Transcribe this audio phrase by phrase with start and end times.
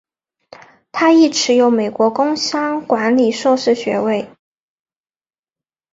[0.91, 4.31] 他亦持有美国工商管理硕士学位。